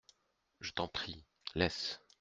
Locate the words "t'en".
0.71-0.87